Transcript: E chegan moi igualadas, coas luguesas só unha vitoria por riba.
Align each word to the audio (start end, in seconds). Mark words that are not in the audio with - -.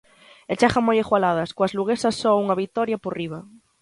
E 0.51 0.53
chegan 0.59 0.83
moi 0.85 0.97
igualadas, 1.03 1.53
coas 1.55 1.75
luguesas 1.77 2.17
só 2.21 2.31
unha 2.43 2.59
vitoria 2.63 3.01
por 3.03 3.13
riba. 3.21 3.39